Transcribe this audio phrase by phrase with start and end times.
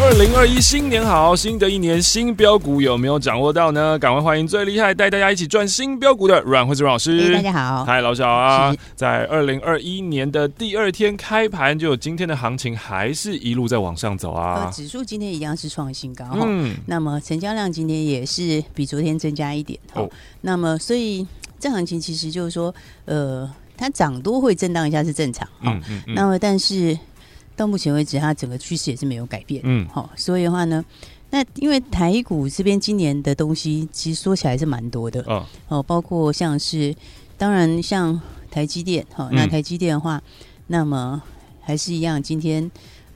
[0.00, 3.98] 二零二一新年好，新的一年新标股有没有掌握到呢？
[3.98, 7.32] 赶快欢迎最厉害带大家一起赚新标股的阮惠慈老师。
[7.32, 14.64] 大家好，嗨，老小啊，在二零二一年的第二天开盘，就有今天的行情还是一路在往上走啊。
[14.64, 20.08] 呃、指数今天一样是创新高，嗯，那么成交量今天也是比昨天增加一点，哦，
[20.40, 21.26] 那么所以
[21.60, 22.74] 这行情其实就是说，
[23.04, 26.98] 呃，它涨多会震荡一下是正常，嗯嗯，嗯，那么但是。
[27.62, 29.62] 到目前为止，它整个趋势也是没有改变。
[29.64, 30.84] 嗯，好，所以的话呢，
[31.30, 35.22] 那因为台股这边今年的东西其实说起来是蛮多的。
[35.28, 36.92] 哦，哦，包括像是，
[37.38, 40.20] 当然像台积电，哈，那台积电的话，
[40.66, 41.22] 那么
[41.60, 42.68] 还是一样，今天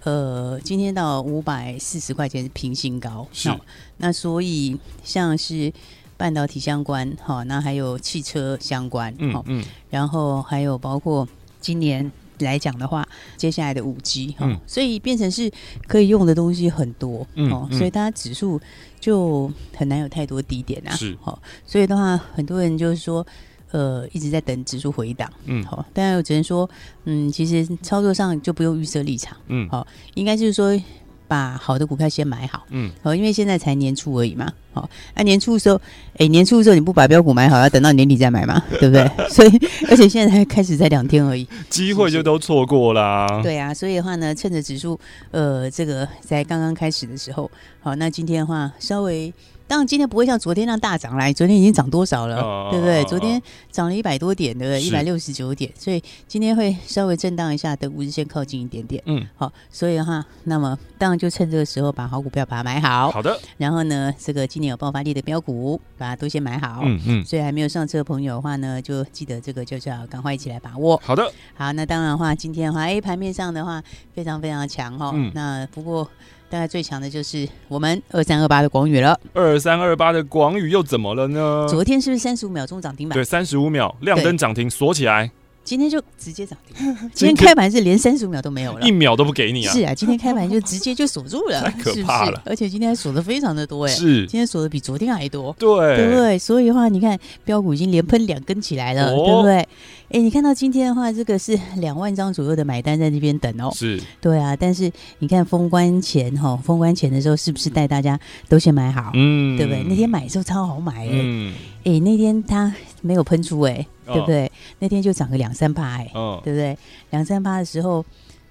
[0.05, 3.27] 呃，今天到五百四十块钱是平新高。
[3.33, 3.53] 是。
[3.97, 5.72] 那所以像是
[6.16, 11.27] 半导体相关，哈，那还有汽车相关，嗯嗯，然后还有包括
[11.60, 12.12] 今年。
[12.41, 13.06] 来讲的话，
[13.37, 15.51] 接下来的五 G，嗯，所以变成是
[15.87, 18.61] 可以用的东西很多，嗯，哦，所以它指数
[19.01, 23.27] 就很难有太多低点啊，是，哦，所以的话，很多人就是说，
[23.70, 26.69] 呃，一直在等指数回档，嗯，好，但我只能说，
[27.05, 30.78] 嗯，其实操作上就不用预设立场，嗯，好，应该就是说。
[31.27, 35.77] 把好的股票先买好，嗯，好，因为现在才年初而已嘛，好，那年初的时候，
[36.14, 39.28] 哎、欸，年初的时候你不把标股买好，要等到年底再买嘛， 对不对？
[39.28, 43.27] 所以，而且现在才开始才两天而已，机会就都错过啦。
[43.42, 44.98] 对啊，所以的话呢，趁着指数，
[45.30, 49.32] 呃，这个在刚刚开始的时候，好，那今天的话稍微。
[49.69, 51.33] 当然，今天不会像昨天那样大涨来。
[51.33, 53.03] 昨天已经涨多少了，哦、对不对？
[53.05, 53.41] 昨天
[53.71, 54.81] 涨了一百多点，对不对？
[54.81, 59.03] 一百六十九点，所以今天会稍微震荡一下，等五日线靠近一点点。
[59.06, 63.10] 嗯，好，所以的话，那么当然就趁这个时候把好股票把它买好。
[63.10, 63.38] 好的。
[63.59, 66.83] 然后呢，这个今年有爆发力的标股，把它都先买好。
[66.84, 67.25] 嗯嗯。
[67.25, 71.00] 所以还没有上车的朋友的话呢，就记得这个就是要赶快一起来把握。
[71.04, 71.28] 好的。
[71.54, 73.83] 好，那当然的话，今天的话，哎，盘面上的话
[74.15, 75.10] 非常非常强哈。
[75.12, 75.33] 嗯。
[75.34, 76.09] 那不过。
[76.49, 79.19] 大概最强的就是我们二三二八的广宇了。
[79.33, 81.67] 二三二八的广宇又怎么了呢？
[81.69, 83.15] 昨天是不是三十五秒钟涨停板？
[83.17, 85.31] 对，三十五秒亮灯涨停锁起来。
[85.66, 86.97] 今天就直接涨停。
[87.12, 89.72] 今天开盘是连三十五秒都没有了，一秒都不给你啊！
[89.72, 92.31] 是啊，今天开盘就直接就锁住了， 太可怕了。
[92.31, 95.54] 是是，而且今天还锁的非常的多哎，是，今天锁的比昨天还多。
[95.59, 96.38] 对，对不对？
[96.38, 99.69] 所以的话，你看标股已经连喷两根起来了，哦、对不对？
[100.10, 103.72] 哎，你看到今天的话，这个是两万张左右的买单在那边等哦。
[103.75, 104.54] 是，对啊。
[104.54, 104.88] 但是
[105.19, 108.16] 你看封关前哈、哦，封关前的时候是不是带大家
[108.48, 109.10] 都先买好？
[109.15, 109.83] 嗯，对不对？
[109.83, 111.10] 那天买的时候超好买哎。
[111.10, 111.53] 嗯。
[111.83, 114.50] 哎，那天它没有喷出哎，哦、对不对？
[114.78, 116.77] 那天就涨个两三趴哎，哦、对不对？
[117.11, 118.05] 两三趴的时候，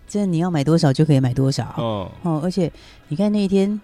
[0.07, 2.11] 这你要买多少就可以买多少哦。
[2.23, 2.71] 哦，而且
[3.07, 3.79] 你看那一天，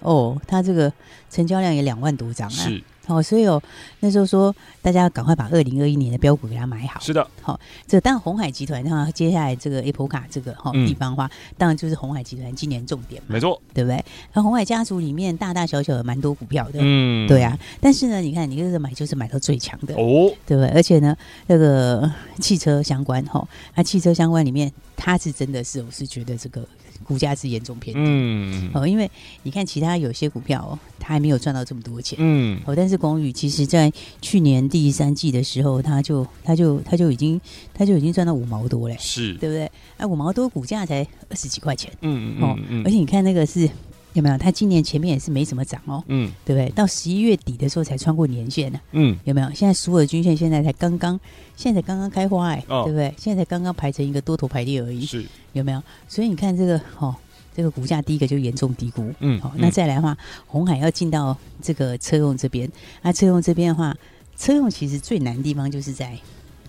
[0.00, 0.92] 哦，它这个
[1.30, 2.50] 成交量也两万多张啊。
[2.50, 2.82] 是。
[3.16, 3.62] 哦，所以哦，
[4.00, 7.00] 那时候说大家赶快把二零二一年的标股给它买好。
[7.00, 14.04] 是的，好、哦，这当然红海集团的话，接下来这个 Apple 卡这个哈、哦嗯、地方的话，当然就是红海集团今年重点嘛，没错，对不对？
[14.32, 17.58] 那红海家族里面大大小小的蛮多股票的，嗯，对啊。
[17.80, 20.68] 但是呢，你看你这个买就是买到最强的哦，对不对？
[20.70, 26.66] 而且呢，那个汽车相关哈，那、哦、汽车相关里面，它是真的是我是觉得这个。
[27.02, 29.10] 股价是严重偏低，嗯，哦，因为
[29.42, 37.40] 你看其他有些股票，哦，它还没有赚到这么多钱，嗯，哦，但是广宇其实在去年第三季的时候，它就它就它就已经
[37.74, 39.34] 它就已经赚到五毛多嘞，是。
[39.34, 39.70] 对不对？
[39.96, 43.68] 哎，五毛多股价才二十几块钱，嗯嗯，哦，而且你看那个是。
[44.14, 44.38] 有没有？
[44.38, 46.68] 它今年前面也是没怎么涨哦，嗯，对不对？
[46.70, 49.50] 到十一月底的时候才穿过年线呢，嗯，有没有？
[49.54, 51.18] 现在所有的均线现在才刚刚，
[51.56, 53.14] 现在才刚刚开花哎，哦、对不对？
[53.16, 55.82] 现在才刚刚排成一个多头排列而已，是有没有？
[56.08, 57.14] 所以你看这个哦，
[57.54, 60.16] 这个股价第一个就严重低估，嗯，好、哦，那再来的话，
[60.46, 62.70] 红海要进到这个车用这边，
[63.02, 63.96] 那车用这边的话，
[64.36, 66.18] 车用其实最难的地方就是在。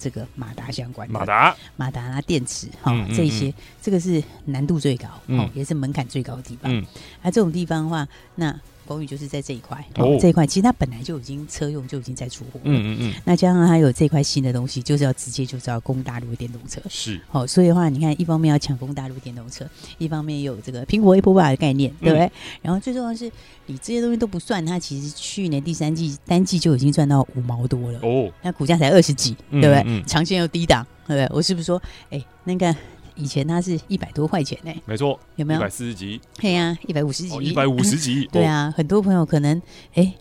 [0.04, 6.70] 这个马达相关的马达、马达啊、电池哈，嗯嗯嗯这一些，这个是难度最高，嗯、哦，也是门槛最高的地方。
[6.70, 6.84] 嗯，
[7.22, 8.06] 啊，这种地方的话，
[8.36, 8.54] 那。
[8.86, 13.14] 广宇就是在这一块，哦，这一块其实它本来就已经车用就已经在出货，嗯嗯嗯。
[13.26, 17.20] 那加上它有这块新的东西，就是要直接就是要攻大陆的电动车，是。
[17.28, 19.66] 好，所以的话，你看，一方面要抢攻大陆电动车，
[19.98, 22.32] 一方面有这个苹果 Apple Watch 的概念，对不对？
[22.62, 23.32] 然后最重要的是，
[23.68, 28.32] 你这些东西都不算，它其实去年第三季单季就已经赚到五毛多了，哦。
[28.42, 30.04] 那股价才二十几，对不对？
[30.06, 31.36] 长线又低档，对不对？
[31.36, 32.76] 我是不是说，哎，那个
[33.16, 35.60] 以前它是一百多块钱呢，没错，有没有？
[35.60, 36.20] 一百四十几？
[36.40, 38.28] 对呀，一百五十几，一百五十几。
[38.32, 39.62] 对啊，很多朋友可能
[39.96, 40.14] 哎。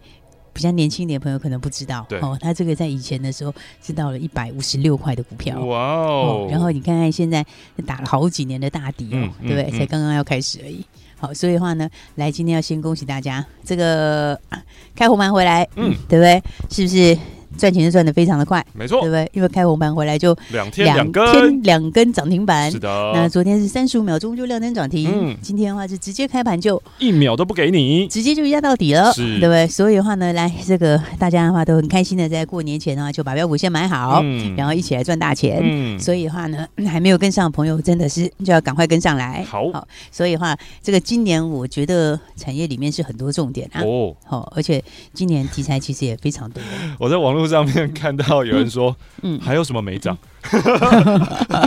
[0.54, 6.48] 比较年轻点的朋友可能不知道，哦，他这个在以前的时候是到了一百五十六块的股票，哇哦，哦！
[6.50, 7.42] 然后你看看现在
[7.86, 9.70] 打了好几年的大底哦，嗯、对不对？
[9.70, 10.84] 嗯、才刚刚要开始而已。
[11.16, 14.62] 好，所以的话呢，来今天要先恭喜大家，这个、啊、
[14.94, 16.42] 开红盘回来，嗯，对不对？
[16.68, 17.18] 是不是？
[17.56, 19.30] 赚钱就赚的非常的快，没错，对不对？
[19.32, 23.12] 因为开红盘回来就两天两根，两天两根涨停板，是的。
[23.14, 29.66] 那昨天是三十五秒钟就亮灯涨停，嗯，今天的话是直接开盘就一秒都不给你，直接就压到底了，是，对不对？
[29.66, 35.98] 所以的话呢，来这个大家的话都很开心的，在过年前的话就把标股先买好，嗯，然后一起来赚大钱，嗯。
[35.98, 39.86] 所以的话呢，还没有跟上的朋友真的是就要赶快跟上来，好，好。
[40.10, 44.82] 所以的话，这个今年我觉得产业里面是很多重点啊，哦，好，而且
[45.12, 46.62] 今年题材其实也非常多。
[46.98, 48.44] 我在网络上面看到。
[48.44, 50.16] 有人说，嗯，还有什么没涨？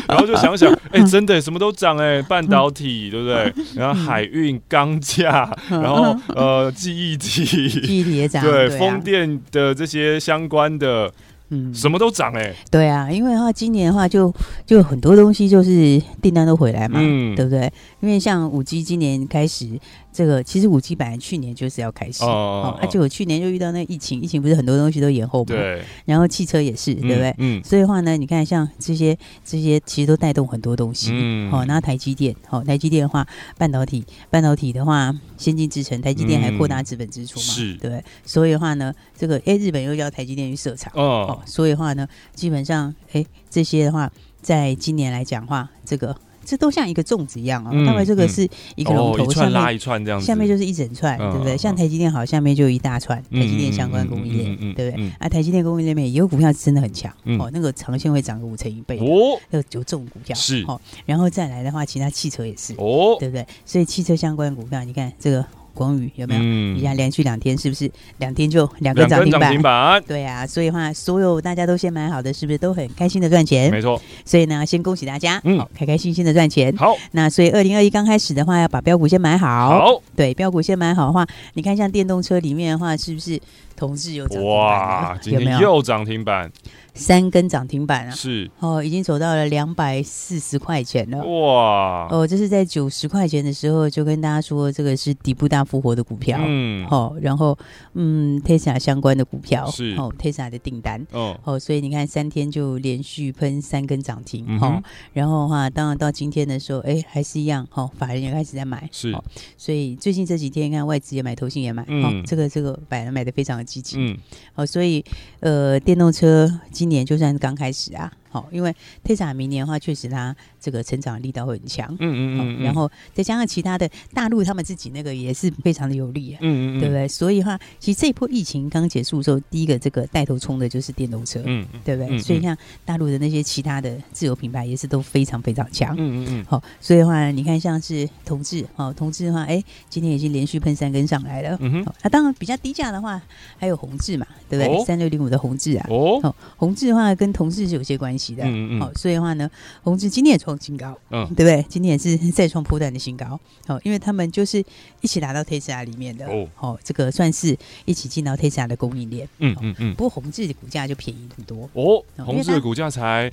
[0.08, 3.54] 然后就想想，哎，真的什么都涨哎，半导体 对不对？
[3.76, 11.12] 然后海运、钢价，然后呃，记忆体，记忆体也涨，对，风电的这些相关的。
[11.50, 14.34] 嗯，什么都涨哎、欸，对啊，因为的话，今年的话就
[14.66, 17.72] 就很多东西就是订单都回来嘛，嗯，对不对？
[18.00, 19.80] 因为像五 G 今年开始，
[20.16, 27.36] 这个其实五 G 本来去年就是要开始哦，哦，而且我去年就遇到那个疫情，疫情不是很多东西都延后嘛，对，然后汽车也是，对不对？
[27.38, 33.28] 嗯，所以的话呢，你看像这些这些其实都带动很多东西，嗯，好、哦，那台积电，好、哦，台积电的话，
[33.58, 41.42] 半导体，半导体的话，先进制程，台积电还扩大资本支出嘛，是、嗯，对，所以的话呢，这个哎，日本又叫台积电去设厂，哦。
[41.46, 44.10] 所以的话呢，基本上，哎，这些的话，
[44.42, 46.16] 在今年来讲的话，这个
[46.46, 47.72] 这都像一个粽子一样啊。
[47.72, 51.58] 那么这个是一个龙头，下面拉一串这样子，下面就是一整串，对不对？
[51.58, 55.12] 像台积电好，下面就一大串台积电相关供应链，对不对？
[55.20, 60.80] 啊，台积电供应链里面也有股票真的很强哦，那个长线会涨个五成一倍哦，有有这种股票是哦。
[61.06, 63.46] 然后再来的话，其他汽车也是哦，对不对？
[63.66, 65.46] 所以汽车相关股票，你看这个。
[65.76, 66.42] 广宇有没有？
[66.42, 69.62] 嗯，一下连续两天是不是两天就两个涨停板？
[69.62, 73.70] 板对啊，所以话所有大家都先买好的，是不是都很开心的赚钱？
[73.70, 74.02] 没错。
[74.24, 76.76] 所以呢，先恭喜大家，嗯，好，开开心心的赚钱。
[76.76, 79.70] 好，那所以二零二一刚开始的话，要把标股先买好。
[79.70, 83.40] 好，对，标股先买好的话，你看像电动车里面的话，是不是
[83.76, 84.58] 同志有涨停板？
[84.58, 86.50] 哇，今天又涨停板。
[86.96, 88.12] 三根涨停板啊！
[88.12, 91.22] 是哦，已经走到了两百四十块钱了。
[91.24, 92.08] 哇！
[92.10, 96.40] 哦，这是在九十块钱的时候就跟大家说，这个是底部大复活的股票。
[96.42, 97.58] 嗯，好、哦，然后
[97.96, 104.46] 嗯，Tesla 相关的股票是哦，Tesla 的订单哦，哦，所以你看三天就连续喷三根涨停。
[104.48, 107.68] 嗯、哦，然后的话，当然到今天的时候，哎，还是一样。
[107.74, 108.88] 哦，法人也开始在买。
[108.94, 109.22] 是、哦，
[109.58, 111.84] 所以最近这几天，你看外资也买，投信也买。
[111.90, 113.98] 嗯，哦、这个这个买的买的非常的积极。
[114.00, 114.18] 嗯，
[114.56, 115.04] 哦，所以
[115.42, 116.50] 呃，电动车。
[116.72, 127.08] 今今年就算是刚开始啊，好，因为 Tesla 明年的话，确实它这个成长力道会很强，嗯嗯嗯，然后再加上其他的大陆他们自己那个也是非常的有利啊，嗯嗯对不对？
[127.08, 132.20] 所以的话，其实这一波疫情刚结束的时候，第一个这个带头冲的就是电动车，嗯嗯对不对？
[132.20, 143.22] 所以像大陆的那些其他的自有品牌也是都非常非常强，嗯嗯嗯，好，所以的话，你看像是同志，哦，同志的话，哎，今天已经连续喷三根上来了，嗯哼，那当然比较低价的话，
[143.58, 144.84] 还有宏志嘛，对不对？
[144.84, 146.66] 三六零五的宏志啊，哦，宏。
[146.66, 149.50] 宏致的话跟同志是有些关系的，嗯嗯，好，所以的话呢，
[149.84, 151.64] 宏志今天也创新高，嗯，对不对？
[151.70, 153.38] 今天也是再创波段的新高，
[153.68, 154.64] 好，因为他们就是
[155.02, 159.94] 一起拿到 Tesla 里面的，哦，好，这个算是一起进到 Tesla 的供应链，嗯嗯嗯。
[159.96, 163.30] 不过宏志的股价就便宜很多，哦，宏志的股价才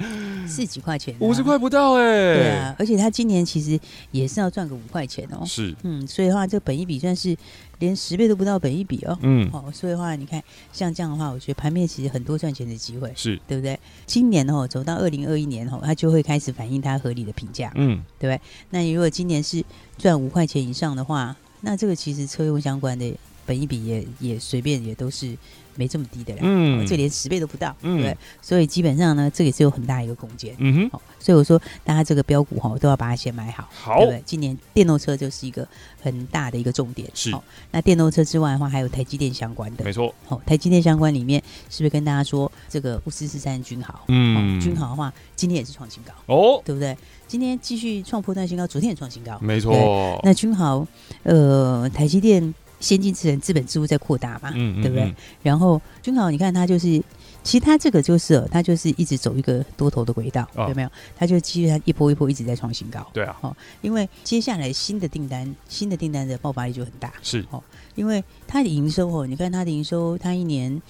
[0.47, 3.79] 四几块钱，五十块不到哎，对啊，而且他今年其实
[4.11, 7.37] 也是要赚个五块钱哦，是，嗯，所以的话，这本一比算是。
[7.83, 10.41] 连十倍都不到本一比哦，嗯，哦，所以的话，你看
[10.73, 13.79] 像这样的话，我觉得盘面其实很多赚钱的机会，是对不对？
[14.07, 18.41] 今年哦，走到二零二一年哦，它就会开始反映它合理的评价，嗯，对不对？
[18.71, 19.65] 那你如果今年是
[19.99, 23.13] 赚五块钱以上的话，那这个其实车用相关的
[23.47, 25.37] 本一比也也随便也都是。
[25.75, 34.23] 没这么低的啦，嗯，这连十倍都不到，嗯，对，所以基本上呢，这个也是有很大一个空间，嗯哼，好，所以我说大家这个标股哈都要把它先买好，好，对不对？
[34.27, 35.67] 今年电动车就是一个
[36.03, 37.35] 很大的一个重点，是。
[37.71, 46.95] 那电动车之外的话，还有台积电相关的，没错，好，台积电相关里面是不是跟大家说这个五四四三君豪，嗯，君豪的话今天也是创新高，哦，对不对？
[47.27, 50.21] 今天继续创破断新高，昨天也创新高，没错。
[50.23, 50.87] 那君豪，
[51.23, 52.55] 呃，台积电。
[52.83, 55.15] 先进制程资本支出在扩大嘛，嗯嗯嗯对不对？
[55.43, 57.03] 然后君豪，你看他就是
[57.45, 60.89] 其实他这个就是，他就是一直走一个多头的轨道，哦、有没有？
[61.17, 63.07] 他就基于他一波一波一直在创新高。
[63.13, 67.13] 对啊，哦，因为接下来新的订单，新的订单的爆发力就很大。
[67.23, 67.63] 是哦，
[67.95, 70.83] 因为它的营收哦，你看它的营收，它一年，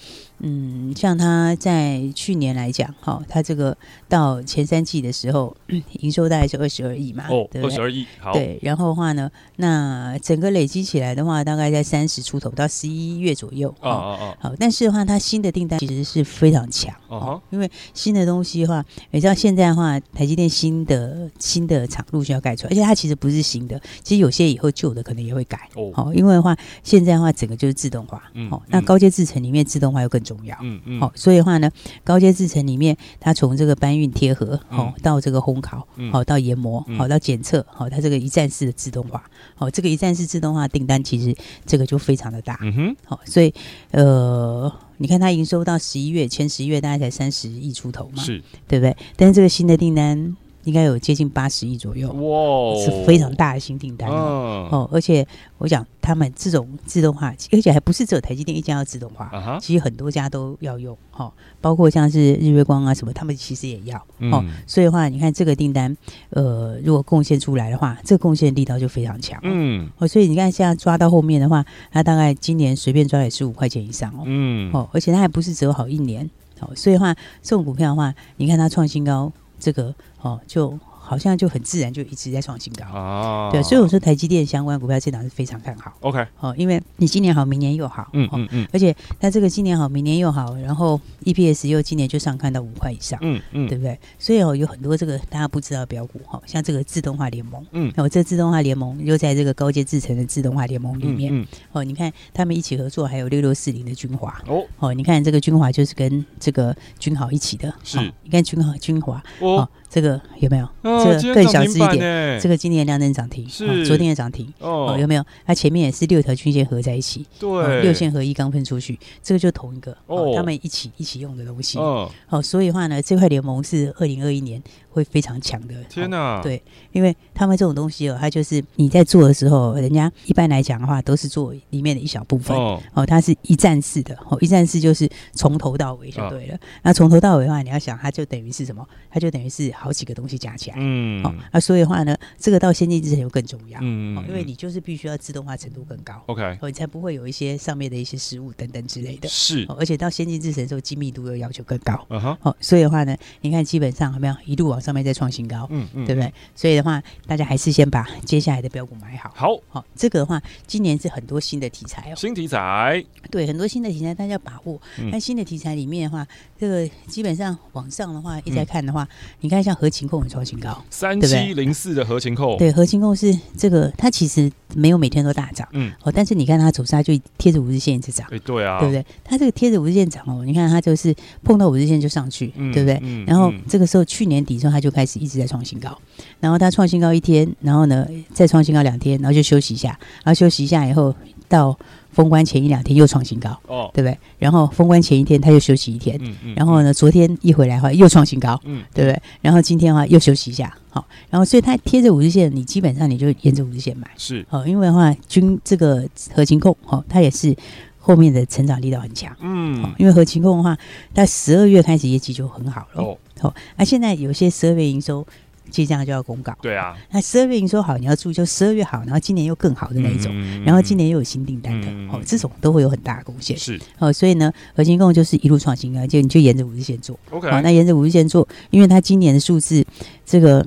[0.45, 3.75] 嗯，像他在去年来讲，哈、哦，它这个
[4.09, 5.55] 到前三季的时候，
[6.01, 13.69] 营收大概是二十二亿嘛，哦，二十二亿，好，对，然后的话呢，那整个累积起来的话，大概在三十出头到十一月左右。
[13.79, 25.89] 哦哦哦，好，但是的话，它新的订单其实是非常强哦，因为新的东西的话，你知道现在的话，台积电新的新的厂陆续要盖出来，而且它其实不是新的，其实有些以后旧的可能也会改哦。
[25.93, 31.69] 好，因为的话，现在的话整个就是自动化，嗯，好，那高阶制程里面自动化又更重要，嗯嗯，好，所以的话呢，
[32.03, 39.23] 高阶制程里面，它从这个搬运贴合，好，到这个烘烤，好，到研磨，好，到检测，好，它这个一站式的自动化，
[39.55, 41.35] 好，这个一站式自动化订单其实
[41.65, 43.53] 这个就非常的大，嗯哼，好，所以
[43.91, 44.71] 呃。
[44.97, 48.95] 你看，它营收到十一月，前十一月大概才三十亿出头嘛，是对不对？
[49.17, 50.37] 但是这个新的订单。
[50.63, 54.69] 应该有接近八十亿左右，哇，是非常大的新订单哦。
[54.71, 55.25] 哦，而且
[55.57, 64.41] 我讲他们这种自动化，而且还不是只有台积电一家要自动化，啊、其实很多家都要用哈，包括像是日月光啊什么，他们其实也要哦。
[64.43, 65.95] 嗯、所以的话，你看这个订单，
[66.29, 69.39] 呃，如果贡献出来的话，这个贡献力道就非常强。
[69.43, 74.23] 嗯，哦，所以你看现在抓到后面的话，它大概今年随便抓也是五块钱以上哦。
[74.25, 76.29] 嗯，哦，而且它还不是只有好一年
[76.61, 79.31] 哦，所以的话，这种股票的话，你看它创新高。
[79.63, 82.85] 这个哦，就好像就很自然，就一直在创新高。
[82.85, 83.51] 啊。
[83.51, 85.91] 对，所以我说台积电相关股票这档是非常看好。
[85.99, 93.99] OK，哦，因为你今年好，明年又好，嗯嗯嗯，而且它这个今年好，明年又好，然后 EPS 又今年就上看到五块以上，嗯嗯，对不对？
[94.17, 104.63] 所以哦，有很多这个大家不知道的标股哈，像这个自动化联盟，嗯，哦，这自动化联盟又在这个高阶制程的自动化联盟里面，哦，你看他们一起合作，还有六六四零的君华，哦。
[104.79, 109.67] 哦，你看这个君华就是跟这个君豪一起的，是，你看君豪君华，哦。
[109.93, 110.67] 这个有没有？
[110.81, 112.41] 这个更小只一点。
[112.41, 114.97] 这个今年亮灯涨停，是昨天也涨停哦。
[114.99, 115.23] 有没有？
[115.45, 122.09] 它前面也是六条均线合在一起，对，六线合一刚分出去，这个就同一个哦，他们一起一起用的东西哦。
[122.25, 124.59] 好，所以的话呢，这块联盟是二零二一年
[124.93, 125.73] 会非常强的。
[125.89, 126.41] 天哪！
[126.41, 132.81] 对，因为他们这种东西哦，它就是你在做的时候，人家一般来讲的话都是做里面的一小部分哦。
[132.93, 136.57] 哦它是一站式的哦，一站式就是从头到尾就对了。
[136.83, 138.87] 那从头到尾的话，你要想，它就等于是什么？
[139.09, 139.63] 它就等于是。
[139.73, 156.31] 好几个东西加起来，嗯，好、哦，啊，所以的话呢，这个到先进制程又更重要，嗯、哦，因为你就是必须要自动化程度更高，OK，哦，你才不会有一些上面的一些失误等等之类的，是、哦，而且到先进制程的时候，精密度又要求更高，嗯哼，哦，所以的话呢，你看基本上有没有一路往上面再创新高，嗯嗯，对不对？
[156.53, 166.27] 所以的话，大家还是先把接下来的标股买好，好，好、哦，这个的话，今年是很多新的题材哦，新题材，对，很多新的题材大家要把握，那、嗯、新的题材里面的话，
[166.59, 169.07] 这个基本上往上的话，一直在看的话，嗯、
[169.41, 170.83] 你看像合情控很创新高。
[170.89, 179.05] 三七零四的合情控，对，合情控是这个，它其实没有每天都大涨，嗯，哦，但是你看它走势，它就贴着五日线一直涨，哎，对啊，对不对？
[179.23, 182.99] 它这个贴着五日线涨哦，你看它就是碰到五日线就上去，嗯、对不对？
[183.03, 185.97] 嗯、然后这个时候去年底之后，它就开始一直在创新高，
[186.39, 189.89] 然后它创新高一天，然后呢再创新高两天，然后就休息一下，
[190.23, 191.15] 然后休息一下以后
[191.47, 191.77] 到。
[192.13, 194.15] 封关前一两天又创新高，哦，对不对？
[194.37, 199.19] 然后封关前一天他又休息一天，嗯嗯，然后呢，昨天一回来的话又创新高，嗯，对不对？
[199.41, 207.55] 然后今天的话又休息一下，好，然后所以它贴着五日线，你基本上你就沿着五日线买，是，好，因为的话，均这个合情控，好，它也是
[207.97, 210.77] 后面的成长力道很强，嗯，因为合情控的话，
[211.15, 215.25] 在十二月开始业绩就很好了，哦，好，那现在有些十二月营收。
[215.71, 216.95] 即将就要公告，对啊。
[217.11, 223.57] 那十二月营收好，你要注意，就十二月好，然后今年又更好的那一种，嗯、然后今年又有新订单的，嗯、哦，这种都会有很大的贡献。
[223.57, 227.17] 是哦，所以呢，核心共就是一路创新啊，就你就沿着五日线做。
[227.31, 229.83] OK，好，那沿着五日线做，因为它今年的数字，
[230.25, 230.63] 这个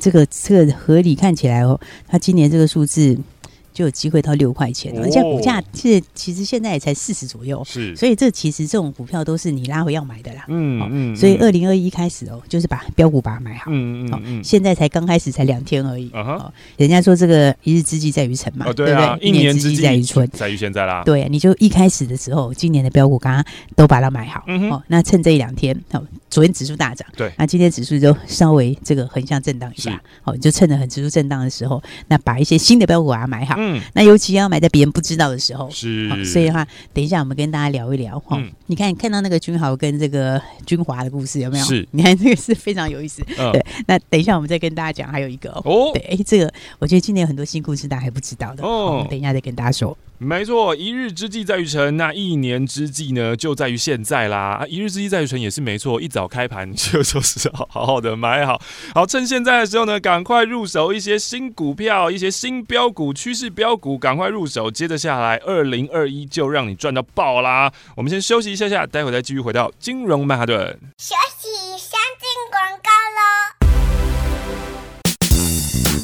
[0.00, 3.16] 这个这个合理看起来哦，它今年这个数字。
[3.72, 19.18] 就有机会到六块钱，而且股价其实其实现在也才四十左右，是，所以这其实这种股票都是你拉回要买的啦，嗯嗯，所以二零二一开始哦，就是把标股把它买好，嗯嗯嗯，现在才刚开始才两天而已，哦，人家说这个一日之计在于晨嘛，对不对？
[19.20, 33.61] 一年之计在于春，在于现在啦，对，你就一开始的时候，今年的标股刚刚都把它买好，哦，那趁这一两天，哦，昨天指数大涨，对，那今天指数就稍微这个横向震荡一下，哦，就趁着很指数震荡的时候，那把一些新的标股把它买好。
[33.62, 36.24] 嗯，那尤其要买在别人不知道的时候，是。
[36.24, 38.36] 所以的话，等一下我们跟大家聊一聊哈。
[38.38, 41.64] 嗯、你看，看到那个君豪跟这个君华的故事有没有？
[41.64, 41.86] 是。
[41.92, 43.22] 你看这个是非常有意思。
[43.38, 43.64] 嗯、对。
[43.86, 45.90] 那等一下我们再跟大家讲，还有一个哦。
[45.94, 48.96] 对，哎，这个我觉得今年有很多新故事大家还不知道的哦。
[48.96, 49.96] 我们等一下再跟大家说。
[50.18, 54.52] 没错，一日之计在于晨，那一年之计呢，就在于现在啦。
[54.60, 58.62] 啊，一日之计在于晨也是没错，一早开盘就就是好好好的买好，
[58.94, 64.70] 好趁现在的时候呢，赶快入手一些新股票，一些新标股、趋势标股，赶快入手。
[64.70, 67.72] 接着下来，二零二一就让你赚到爆啦！
[67.94, 70.78] 我们先休息一下下，待会再继续回到金融曼哈顿。
[70.98, 71.71] 休息，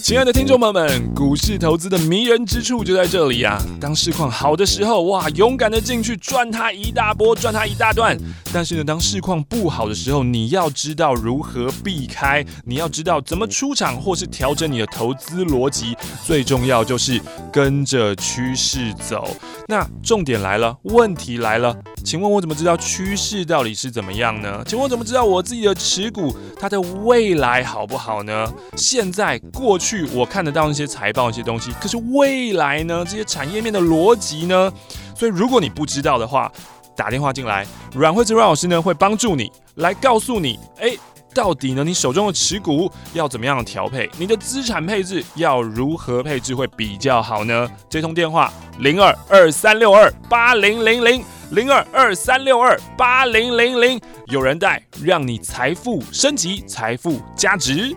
[0.09, 3.63] 亲爱的听众朋友们，股市投资的迷人之处就在这里、啊！
[3.79, 8.17] 当市况好的时候，哇，勇敢的进去赚它一大波，赚它一大段。
[8.51, 15.95] 但是呢，当市况不好的时候，你要知道如何避开，你要知道怎么出场，或是调整你的投资逻辑。
[16.25, 17.21] 最重要就是
[17.53, 19.29] 跟着趋势走。
[19.67, 24.65] 那重点来了，问题来了，请问我怎么知道趋势到底是怎么样呢？
[24.67, 28.51] 请问我怎么知道我自己的持股它的未来好不好呢？
[28.75, 29.98] 现在、过去。
[30.13, 33.05] 我看得到那些财报、一些东西，可是未来呢？
[33.05, 34.73] 这些产业面的逻辑呢？
[35.15, 36.51] 所以如果你不知道的话，
[36.97, 40.97] 打电话进来，阮惠慈阮老师呢会帮助你来告诉你，哎，
[41.33, 44.11] 到底呢你手中的持股要怎么样调配？
[44.19, 47.69] 你的资产配置要如何配置会比较好呢？
[47.89, 57.97] 这通电话零二二三六二八零零零零二二三六二八零零零，有人带，让你财富升级，财富加值。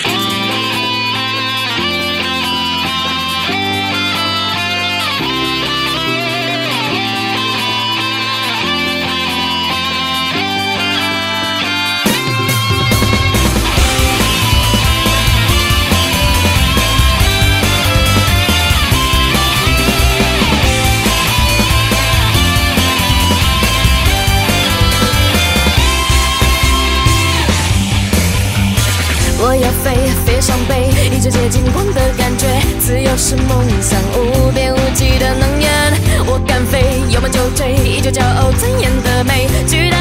[31.23, 32.47] 这接近光的感觉，
[32.79, 35.93] 自由是梦想，无边无际的能源。
[36.25, 39.47] 我敢飞，有梦就追，依旧骄傲尊严的美。
[39.67, 40.00] 巨大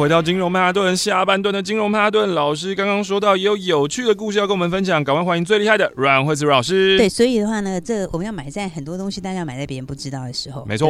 [0.00, 6.96] 回到金融曼哈顿下半段的金融曼哈顿老师刚刚说到也有有趣的故事要跟我们分享，赶快欢迎最厉害的阮慧慈老师。
[6.96, 10.88] 对，所以的话呢，这我们要买在很多东西，大家买在别人不知道的时候，没错。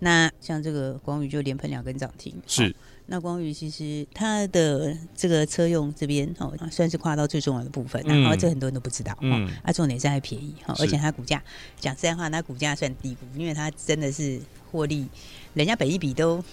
[0.00, 2.76] 那像这个光宇就连喷两根涨停，是。
[3.06, 11.42] 那光宇其实它的这个车用这边哦，算是跨到最重要的部分，然后这很多人都不知道，嗯，啊，重点是还便宜哈，而且它股价
[11.80, 14.38] 讲实在话，它股价算低估，因为它真的是
[14.70, 15.08] 获利，
[15.54, 16.44] 人家本一比都。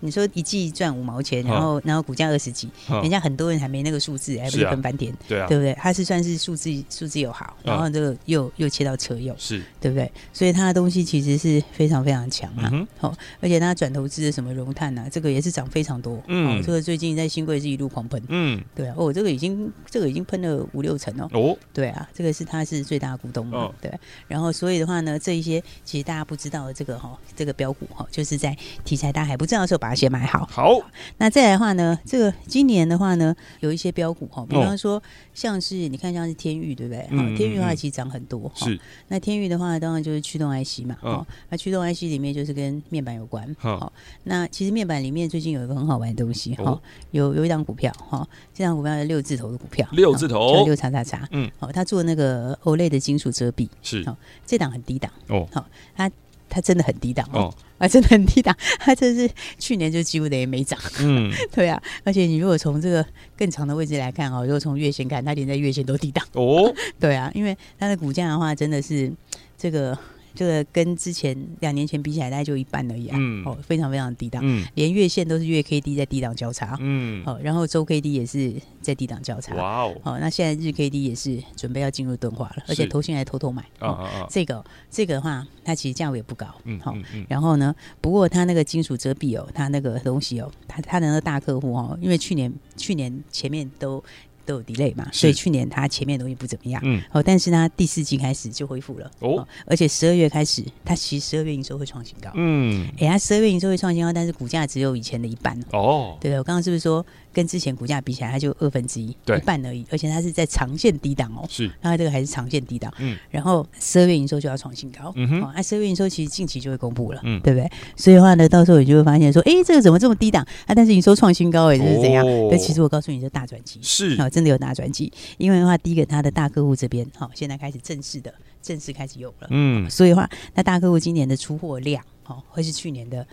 [0.00, 5.74] 你说一季赚五毛钱，然后然后股价二十几，人家很多人还没那个数字，还不是喷翻天，对啊，对不对？
[5.74, 9.62] 他是算是数字数字又好，然后这个又又切到车用，是。
[9.80, 10.10] 对不对？
[10.32, 23.92] 所以他的东西其实是非常非常强啊，好，而且他转投资的什么融碳啊，这个也是涨非常多，嗯，这个最近在新贵是一路狂喷，嗯，对啊，哦，这个已经这个已经喷了五六成哦，哦，对啊，这个是他是最大股东嘛，对，
[24.26, 30.78] 然后所以的话呢，这一些其实大家不知道的这个哈，这个标股哈，就是在题材大家还不知道的时候把它先买好，好，
[31.16, 37.06] 那再来的话呢，这个今年的话呢，有一些标股哈，比方说像是你看像是天域，对不对？
[37.10, 38.78] 嗯，天域的话其实涨很多，是。
[39.08, 43.92] 那天域的话，当然就是驱动 IC 嘛，哦，那驱动 IC 里面就是跟面板有关，好。
[44.24, 46.78] 那其实面板里面最近有一个很好玩的东西，哈，
[47.12, 56.10] 有有一档股票，哈，这档股票是六字头的股票，六字头，六叉叉叉，嗯，好，他做那个 OLED 的金属遮蔽，是，好，这档很低档，哦，好，他。
[56.48, 58.56] 它真的很低档哦，啊，真的很低档。
[58.78, 61.80] 它真是去年就几乎等于没涨，嗯， 对啊。
[62.04, 63.04] 而且你如果从这个
[63.36, 69.12] 更长的位置来看哦，如果从月线看，它连在月线都低档哦， 对啊，因为它的股价的话，真的是
[69.56, 69.96] 这个。
[70.36, 73.16] 这个跟之前两年前比起来，大概就一半而已啊！
[73.18, 86.94] 嗯，哦，非常非常低档，嗯，连月线都是月 K D 在低档交叉，嗯，好，然后周 K D 也是在低档交叉，哇哦，好，那现在日 K D 也是准备要进入钝化了，而且投信还偷偷买，哦，这个这个的话，它其实价位也不高，嗯，好，
[87.28, 94.02] 然后呢，不过它那个金属遮蔽哦，它那个东西哦，它它的那个大客户哦，因为去年去年前面都。
[94.46, 107.04] 都有 delay 嘛，所以去年它前面东西不怎么样，嗯，哦，但是呢第四季开始就恢复了，哦，而且十二月开始，它其实十二月营收会创新高，嗯，哎，它十二月营收会创新高，但是股价只有以前的一半，哦，对对，我刚刚是不是说？
[107.36, 109.84] 跟之前股价比起来，它就二分之一，对，一半而已。
[109.90, 112.90] 而且它是在长线低档哦，是，那它这个还是长线低档。
[112.96, 115.12] 嗯，然后十二月营收就要创新高。
[115.16, 117.70] 嗯哼，那十二月营收其实近期就会公布了，嗯，对不对？
[117.94, 120.74] 所以的话呢，到时候你就会发现说，哎，这个怎么这么低档啊？
[120.74, 122.24] 但是营收创新高，哎，这是怎样？
[122.50, 125.12] 但其实我告诉你，是大转机，是啊，真的有大转机。
[125.36, 129.48] 因为的话，第一个，它的大客户这边，好，现在开始正式的，正式开始有了。
[129.50, 133.26] 嗯，所以的话，那大客户今年的出货量，哦，会是去年的。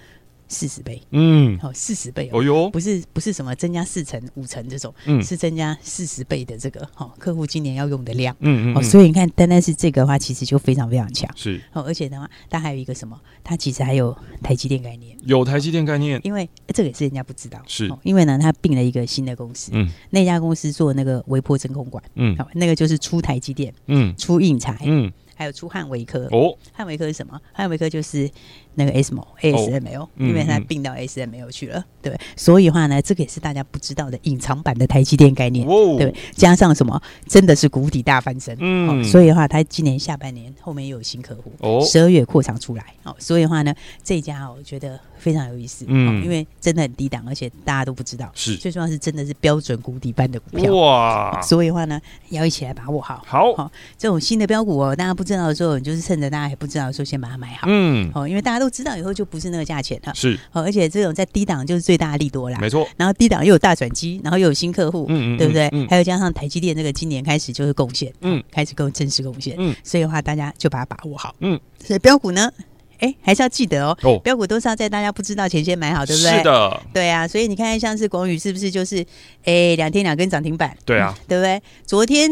[0.47, 2.43] 四十倍，嗯，好，四十倍哦。
[2.43, 27.39] 哟，不是不是什么增加四成五成这种，嗯，是增加四十倍的这个，好，客户今年要用的量，嗯嗯，所以你看，单单是这个的话，其实就非常非常强，是，哦，而且的话，它还有一个什么，它其实还有台积电概念，有台积电概念，因为这个也是人家不知道，是，因为呢，它并了一个新的公司，嗯，那家公司做那个微波真空管，嗯，好，那个就是出台积电，嗯，出印材，嗯，还有出汉维科，哦，汉维科是什么？
[27.53, 28.29] 汉维科就是。
[28.75, 48.55] 那个 ASML ASML，因为它并到 ASML 去了，对，所以话呢，这个也是大家不知道的隐藏版的台积电概念，对，加上什么，真的是谷底大翻身，嗯，所以的话，它今年下半年后面又有新客户，哦，十二月扩张出来，哦，所以的话呢，这家我觉得非常有意思，嗯，因为真的很低档，而且大家都不知道，是。
[48.55, 58.73] 最重要是真的是标准谷底般的股票，哇，所以的话呢，要一起来把握好，好，好，这种新的标股哦，大家不知道的时候，你就是趁着大家还不知道的时候，先把它买好，嗯，哦，因为大家都。
[58.73, 62.87] 知道以后就不是那个价钱了，是，而且这种在低档就是最大的利多啦，没错。
[62.97, 65.69] 然后低档又有大转机，然后又有新客户，嗯嗯，对不对？
[65.87, 71.59] 还有加上台积电这个今年开始就是贡献，嗯，开始更正式贡献，嗯，所以的话大家就把它把握好，嗯。
[71.85, 72.51] 所以标股呢，
[72.97, 76.37] 哎，还是要记得哦，标股都是要在大家不知道前先买好，对不对？
[76.39, 77.27] 是的，对啊。
[77.27, 79.05] 所以你看，像是广宇是不是就是
[79.43, 80.75] 哎两天两根涨停板？
[80.83, 81.61] 对啊，对不对？
[81.85, 82.27] 昨天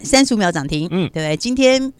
[0.00, 1.34] 三十五秒涨停，嗯，对不对？
[1.38, 1.90] 今天。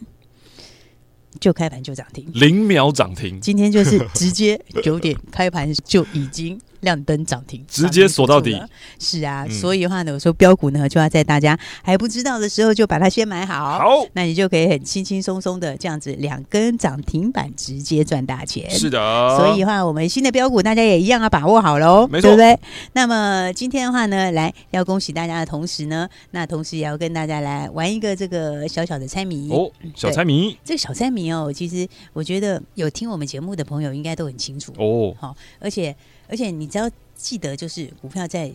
[1.39, 3.39] 就开盘就涨停，零秒涨停。
[3.41, 6.59] 今天就是直接九点开盘就已经。
[6.81, 8.61] 亮灯涨停，直接锁到底。
[8.99, 13.79] 是啊，嗯、所以的话呢，我说标股呢，就要在大家还不知道的时候就把它先买好。
[13.79, 18.69] 好，那你就可以很轻轻松松的这样子两根涨停板直接赚大钱。
[18.69, 22.59] 是的，所以的话，我们新的标股大家也一样要把握好喽，没错，对不对？
[22.93, 30.57] 那么今天的话呢，来要恭喜大家的同时呢，那同时也要跟大家来玩一个这个小小的猜谜哦，小猜谜。
[30.63, 35.13] 这个小猜谜哦，其实我觉得有听我们节目的朋友应该都很清楚哦。
[35.19, 35.95] 好，而且。
[36.31, 38.51] 而且你只要记得，就是股票在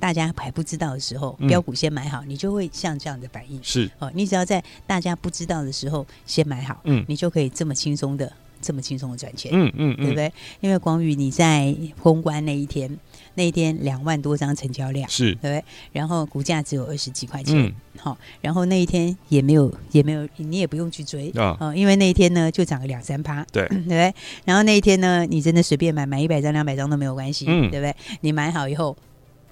[0.00, 3.58] 大家还不知道的时候，标股先买好，你就会像这样的反应。
[3.62, 10.32] 是哦，你只要在大家不知道的时候先买好，嗯，你就可以这么轻松的这么轻松的赚钱，嗯嗯，嗯对不对？
[10.60, 12.98] 因为光宇你在公关那一天，
[13.34, 15.64] 那一天两万多张成交量，是，对不对？
[15.92, 24.14] 然后股价只有二十几块钱，好、嗯，然后那一天也没有也没有，你也不用去追啊、哦，因为那一天呢就涨个两三趴，对， 对不对？
[24.44, 27.94] 然后那一天呢，你真的随便买买一百张两百张都没有关系，嗯，对不对？
[28.20, 28.96] 你买好以后，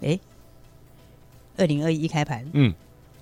[0.00, 0.18] 哎，
[1.56, 2.72] 二零二一开盘，嗯，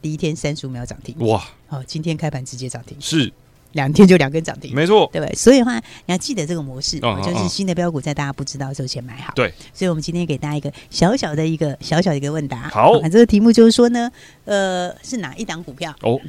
[0.02, 3.32] 第一天三十五秒涨停，哇，好、哦，今天开盘直接涨停，是。
[3.72, 5.34] 两天就两根涨停，没错，对不对？
[5.34, 9.32] 所以的话，你要记得这个模式，哦、就是新的标股在大家不知道的时候先买好。
[9.34, 12.68] 对，所以我们今天给大家一个小小的一个小小的一个问答。
[12.68, 14.10] 好，这个题目就是说呢，
[14.44, 15.94] 呃，是哪一档股票？
[16.02, 16.20] 哦。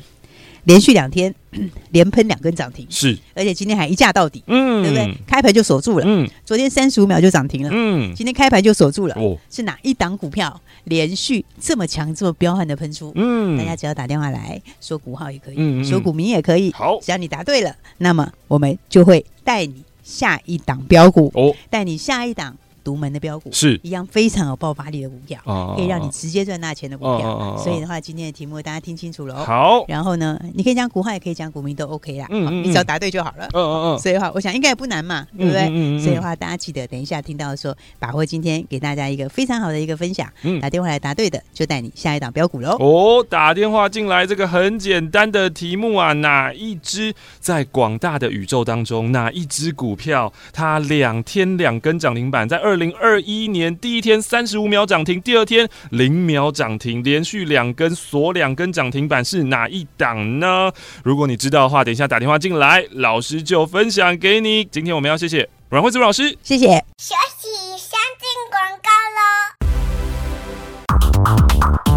[0.63, 1.33] 连续两天
[1.91, 5.17] 连喷两根涨停，是，而且今天还一价到底，嗯，对不对？
[5.27, 13.11] 开盘就锁住了，嗯，昨天三十五秒就涨停了，嗯，今天开盘就锁住了，哦，是哪一档股票连续这么强、这么彪悍的喷出？
[13.15, 22.55] 嗯，大家只要打电话来说股号也可以，嗯，说股名也可以，好，只要你答对了，那么我们就会带你下一档标股，哦，带你下一档。
[22.83, 25.39] 独门的标股是一样非常有爆发力的股票，
[25.75, 27.57] 可以让你直接赚大钱的股票。
[27.57, 29.43] 所以的话，今天的题目大家听清楚了哦。
[29.45, 32.27] 好，然后呢，你可以讲股号，也可以讲股民，都 OK 啦。
[32.29, 33.47] 嗯，你只要答对就好了。
[33.53, 33.99] 嗯嗯嗯。
[33.99, 35.99] 所以的话，我想应该也不难嘛，对不对？
[35.99, 40.27] 所以的话，大家记得等一下听到说，把握今天给大家一个非常好的一个分享。
[40.43, 42.77] 嗯，打电话来答对的，就带你下一档标股喽。
[42.79, 60.71] 哦，打电话进来，这个很简单的题目啊，哪一只在广大的宇宙当中，哪一只股票它两天两根涨停板，在二二零二一年第一天三十五秒涨停，第二天零秒涨停，连续两根锁两根涨停板是哪一档呢？
[61.03, 64.63] 如果你知道的话，等一下打电话进来，老师就分享给你。
[64.63, 66.81] 今天我们要谢谢阮惠慈老师，谢谢。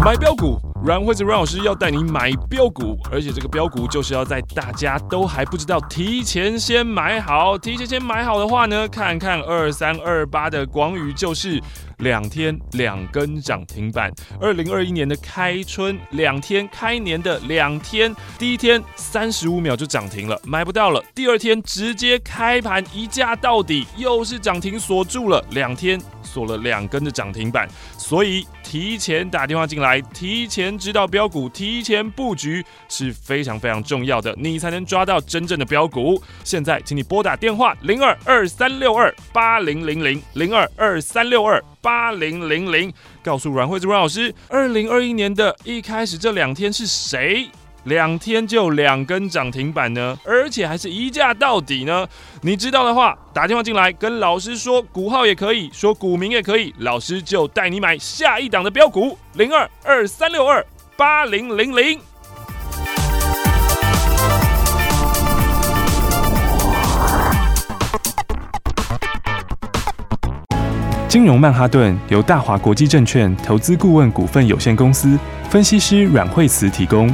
[0.05, 7.57] 买标股，阮惠子阮老师要带你买标股，而且这个标股就是要在大家都还不知道，提前先买好。
[7.57, 11.59] 提前先买好的话呢，看看二三二八的广宇就是。
[11.99, 21.01] 两天两根涨停板，二零二一年的开春两天开年的两天，第一天三十五秒就涨停了，买不到了。
[21.15, 27.65] 第二天直接开盘一价到底，又是涨停锁住了，两天锁了两根的涨停板。
[27.97, 36.21] 所以提前打电话进来，提前知道标股，提前布局是非常非常重要的，你才能抓到真正的标股。
[36.43, 41.63] 现在，请你拨打电话零二二三六二八零零零零二二三六二。
[41.81, 47.47] 八零零零，告诉阮慧芝阮老师，二零二一年的一开始这两天是谁？
[47.85, 50.17] 两天就两根涨停板呢？
[50.25, 52.07] 而且还是一价到底呢？
[52.41, 60.65] 你知道的话，打电话进来跟老师说股号也可以说股名也可以，老师就带你买下一档的标股零二二三六二
[60.97, 61.99] 八零零零。
[71.07, 75.17] 金融曼哈顿由大华国际证券投资顾问股份有限公司
[75.51, 77.13] 分析师阮惠慈提供。